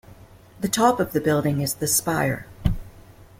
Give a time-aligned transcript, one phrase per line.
[0.61, 2.47] The top of the building is the spire.